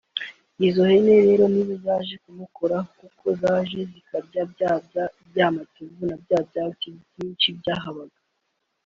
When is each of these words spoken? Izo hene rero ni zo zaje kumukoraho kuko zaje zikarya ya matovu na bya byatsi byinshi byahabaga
Izo 0.67 0.81
hene 0.89 1.13
rero 1.27 1.43
ni 1.53 1.61
zo 1.67 1.75
zaje 1.85 2.15
kumukoraho 2.23 2.89
kuko 2.99 3.25
zaje 3.41 3.79
zikarya 3.91 4.43
ya 5.35 5.47
matovu 5.55 6.01
na 6.09 6.15
bya 6.23 6.39
byatsi 6.49 6.87
byinshi 7.09 7.47
byahabaga 7.59 8.19